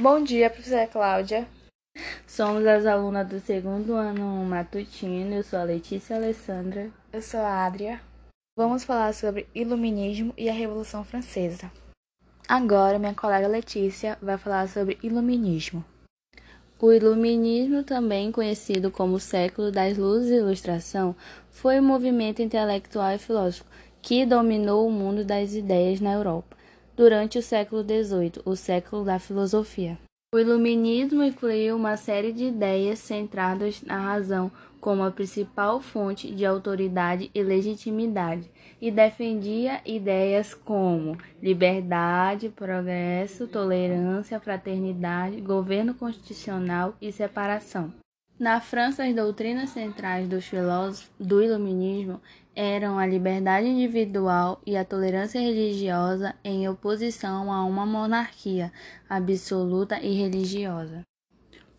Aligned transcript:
Bom 0.00 0.24
dia, 0.24 0.48
professora 0.48 0.86
Cláudia. 0.86 1.46
Somos 2.26 2.66
as 2.66 2.86
alunas 2.86 3.28
do 3.28 3.38
segundo 3.38 3.92
ano 3.92 4.24
matutino. 4.46 5.34
Eu 5.34 5.42
sou 5.42 5.58
a 5.58 5.62
Letícia 5.64 6.16
Alessandra. 6.16 6.90
Eu 7.12 7.20
sou 7.20 7.40
a 7.40 7.66
Adria. 7.66 8.00
Vamos 8.56 8.82
falar 8.82 9.12
sobre 9.12 9.46
iluminismo 9.54 10.32
e 10.38 10.48
a 10.48 10.54
Revolução 10.54 11.04
Francesa. 11.04 11.70
Agora, 12.48 12.98
minha 12.98 13.12
colega 13.12 13.46
Letícia 13.46 14.16
vai 14.22 14.38
falar 14.38 14.70
sobre 14.70 14.98
iluminismo. 15.02 15.84
O 16.80 16.90
Iluminismo, 16.90 17.84
também 17.84 18.32
conhecido 18.32 18.90
como 18.90 19.16
o 19.16 19.20
século 19.20 19.70
das 19.70 19.98
luzes 19.98 20.30
e 20.30 20.36
ilustração, 20.36 21.14
foi 21.50 21.78
um 21.78 21.84
movimento 21.84 22.40
intelectual 22.40 23.12
e 23.12 23.18
filosófico 23.18 23.68
que 24.00 24.24
dominou 24.24 24.88
o 24.88 24.90
mundo 24.90 25.26
das 25.26 25.52
ideias 25.52 26.00
na 26.00 26.14
Europa 26.14 26.56
durante 27.00 27.38
o 27.38 27.42
século 27.42 27.82
XVIII, 27.82 28.42
o 28.44 28.54
século 28.54 29.06
da 29.06 29.18
filosofia. 29.18 29.98
O 30.34 30.38
Iluminismo 30.38 31.22
incluiu 31.24 31.74
uma 31.74 31.96
série 31.96 32.30
de 32.30 32.44
ideias 32.44 32.98
centradas 32.98 33.80
na 33.80 33.98
razão 33.98 34.52
como 34.78 35.02
a 35.02 35.10
principal 35.10 35.80
fonte 35.80 36.30
de 36.30 36.44
autoridade 36.44 37.30
e 37.34 37.42
legitimidade, 37.42 38.50
e 38.78 38.90
defendia 38.90 39.80
ideias 39.86 40.52
como 40.52 41.16
liberdade, 41.42 42.50
progresso, 42.50 43.46
tolerância, 43.46 44.38
fraternidade, 44.38 45.40
governo 45.40 45.94
constitucional 45.94 46.94
e 47.00 47.10
separação. 47.10 47.94
Na 48.40 48.58
França, 48.58 49.04
as 49.04 49.14
doutrinas 49.14 49.68
centrais 49.68 50.26
dos 50.26 50.46
filósofos 50.46 51.10
do 51.20 51.42
Iluminismo 51.42 52.22
eram 52.56 52.98
a 52.98 53.06
liberdade 53.06 53.66
individual 53.66 54.62
e 54.64 54.78
a 54.78 54.84
tolerância 54.84 55.38
religiosa 55.38 56.34
em 56.42 56.66
oposição 56.66 57.52
a 57.52 57.62
uma 57.66 57.84
monarquia 57.84 58.72
absoluta 59.10 60.00
e 60.00 60.14
religiosa. 60.14 61.09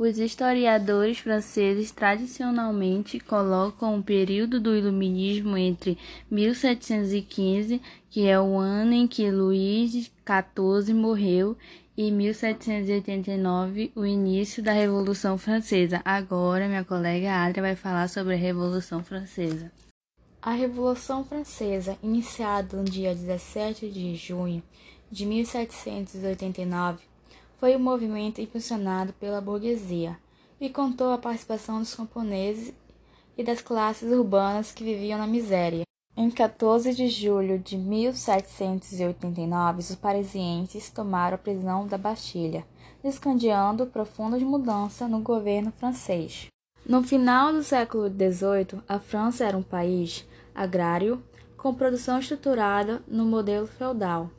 Os 0.00 0.18
historiadores 0.18 1.18
franceses 1.18 1.90
tradicionalmente 1.90 3.20
colocam 3.20 3.98
o 3.98 4.02
período 4.02 4.58
do 4.58 4.74
Iluminismo 4.74 5.58
entre 5.58 5.98
1715, 6.30 7.82
que 8.08 8.26
é 8.26 8.40
o 8.40 8.56
ano 8.56 8.94
em 8.94 9.06
que 9.06 9.30
Luís 9.30 9.92
XIV 9.92 10.94
morreu, 10.94 11.54
e 11.94 12.10
1789, 12.10 13.92
o 13.94 14.06
início 14.06 14.62
da 14.62 14.72
Revolução 14.72 15.36
Francesa. 15.36 16.00
Agora, 16.02 16.66
minha 16.66 16.82
colega 16.82 17.34
Adria 17.34 17.60
vai 17.60 17.76
falar 17.76 18.08
sobre 18.08 18.32
a 18.32 18.38
Revolução 18.38 19.04
Francesa. 19.04 19.70
A 20.40 20.52
Revolução 20.52 21.26
Francesa, 21.26 21.98
iniciada 22.02 22.74
no 22.74 22.84
dia 22.84 23.14
17 23.14 23.90
de 23.90 24.16
junho 24.16 24.62
de 25.10 25.26
1789, 25.26 27.09
foi 27.60 27.76
um 27.76 27.78
movimento 27.78 28.40
impulsionado 28.40 29.12
pela 29.12 29.38
burguesia 29.38 30.16
e 30.58 30.70
contou 30.70 31.12
a 31.12 31.18
participação 31.18 31.78
dos 31.78 31.94
camponeses 31.94 32.72
e 33.36 33.44
das 33.44 33.60
classes 33.60 34.10
urbanas 34.10 34.72
que 34.72 34.82
viviam 34.82 35.18
na 35.18 35.26
miséria. 35.26 35.82
Em 36.16 36.30
14 36.30 36.94
de 36.94 37.08
julho 37.08 37.58
de 37.58 37.76
1789, 37.76 39.80
os 39.80 39.94
parisienses 39.94 40.88
tomaram 40.90 41.34
a 41.34 41.38
prisão 41.38 41.86
da 41.86 41.98
Bastilha, 41.98 42.64
descandeando 43.02 43.86
profundas 43.86 44.42
mudanças 44.42 45.08
no 45.08 45.20
governo 45.20 45.72
francês. 45.76 46.46
No 46.84 47.02
final 47.02 47.52
do 47.52 47.62
século 47.62 48.08
XVIII, 48.08 48.82
a 48.88 48.98
França 48.98 49.44
era 49.44 49.56
um 49.56 49.62
país 49.62 50.26
agrário 50.54 51.22
com 51.56 51.74
produção 51.74 52.18
estruturada 52.18 53.02
no 53.06 53.24
modelo 53.26 53.66
feudal. 53.66 54.30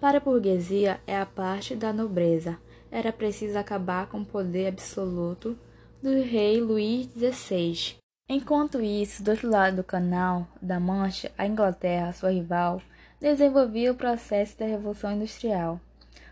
Para 0.00 0.16
a 0.16 0.20
burguesia 0.20 0.98
é 1.06 1.18
a 1.18 1.26
parte 1.26 1.76
da 1.76 1.92
nobreza. 1.92 2.58
Era 2.90 3.12
preciso 3.12 3.58
acabar 3.58 4.08
com 4.08 4.20
o 4.20 4.26
poder 4.26 4.68
absoluto 4.68 5.58
do 6.02 6.22
rei 6.22 6.60
Luís 6.60 7.08
XVI 7.12 8.00
Enquanto 8.32 8.80
isso, 8.80 9.24
do 9.24 9.32
outro 9.32 9.50
lado 9.50 9.78
do 9.78 9.82
Canal 9.82 10.46
da 10.62 10.78
Mancha, 10.78 11.32
a 11.36 11.48
Inglaterra, 11.48 12.12
sua 12.12 12.30
rival, 12.30 12.80
desenvolvia 13.20 13.90
o 13.90 13.96
processo 13.96 14.56
da 14.56 14.66
Revolução 14.66 15.10
Industrial. 15.10 15.80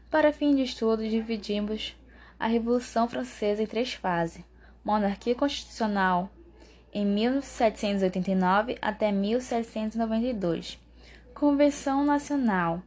Para 0.09 0.33
fim 0.33 0.55
de 0.55 0.63
estudo, 0.63 1.03
dividimos 1.09 1.97
a 2.39 2.47
Revolução 2.47 3.09
Francesa 3.09 3.65
em 3.65 3.67
três 3.67 3.95
fases: 3.95 4.45
monarquia 4.85 5.35
constitucional 5.35 6.31
em 6.95 7.05
1789 7.05 8.79
até 8.81 9.11
1792, 9.11 10.79
Convenção 11.35 12.05
Nacional 12.05 12.81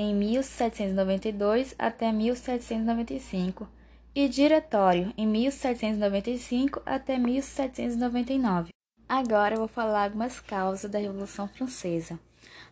em 0.00 0.14
1792 0.14 1.74
até 1.78 2.10
1795 2.10 3.68
e 4.14 4.28
Diretório, 4.28 5.12
em 5.14 5.26
1795 5.26 6.80
até 6.86 7.18
1799. 7.18 8.70
Agora 9.06 9.56
vou 9.56 9.68
falar 9.68 10.04
algumas 10.04 10.40
causas 10.40 10.90
da 10.90 10.98
Revolução 10.98 11.46
Francesa. 11.48 12.18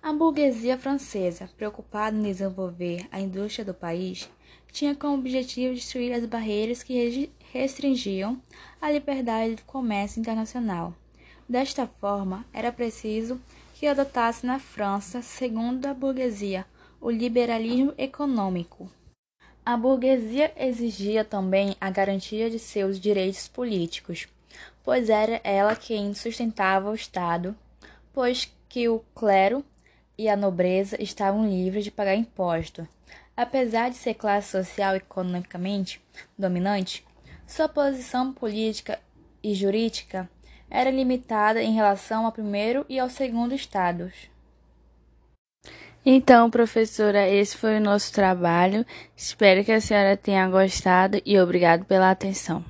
A 0.03 0.11
burguesia 0.11 0.78
francesa, 0.78 1.50
preocupada 1.55 2.16
em 2.16 2.22
desenvolver 2.22 3.06
a 3.12 3.21
indústria 3.21 3.62
do 3.62 3.75
país, 3.75 4.31
tinha 4.72 4.95
como 4.95 5.19
objetivo 5.19 5.75
destruir 5.75 6.15
as 6.15 6.25
barreiras 6.25 6.83
que 6.83 7.31
restringiam 7.53 8.41
a 8.81 8.91
liberdade 8.91 9.56
do 9.56 9.65
comércio 9.65 10.19
internacional. 10.19 10.95
Desta 11.47 11.87
forma, 11.87 12.47
era 12.55 12.72
preciso 12.72 13.39
que 13.75 13.87
adotasse 13.87 14.47
na 14.47 14.59
França, 14.59 15.21
segundo 15.21 15.84
a 15.84 15.93
burguesia, 15.93 16.65
o 17.00 17.10
liberalismo 17.10 17.94
econômico. 17.97 18.91
A 19.64 19.76
burguesia 19.76 20.53
exigia 20.56 21.25
também 21.25 21.76
a 21.81 21.91
garantia 21.91 22.50
de 22.50 22.59
seus 22.59 22.98
direitos 22.98 23.47
políticos, 23.48 24.26
pois 24.82 25.10
era 25.10 25.41
ela 25.44 25.76
quem 25.76 26.14
sustentava 26.14 26.91
o 26.91 26.94
Estado, 26.94 27.54
pois 28.12 28.50
que 28.69 28.88
o 28.88 29.00
clero 29.14 29.64
e 30.16 30.28
a 30.28 30.36
nobreza 30.36 31.00
estavam 31.00 31.48
livres 31.48 31.84
de 31.84 31.91
pagar 31.91 32.16
imposto. 32.16 32.88
Apesar 33.36 33.91
de 33.91 33.97
ser 33.97 34.15
classe 34.15 34.50
social 34.50 34.97
economicamente 34.97 36.00
dominante, 36.36 37.06
sua 37.47 37.69
posição 37.69 38.32
política 38.32 38.98
e 39.42 39.54
jurídica 39.54 40.28
era 40.69 40.91
limitada 40.91 41.62
em 41.62 41.72
relação 41.72 42.26
ao 42.26 42.32
primeiro 42.32 42.84
e 42.88 42.98
ao 42.98 43.09
segundo 43.09 43.54
estados. 43.54 44.12
Então, 46.10 46.48
professora, 46.48 47.28
esse 47.28 47.54
foi 47.54 47.76
o 47.76 47.82
nosso 47.82 48.10
trabalho. 48.14 48.82
Espero 49.14 49.62
que 49.62 49.70
a 49.70 49.78
senhora 49.78 50.16
tenha 50.16 50.48
gostado 50.48 51.20
e 51.22 51.38
obrigado 51.38 51.84
pela 51.84 52.10
atenção. 52.10 52.64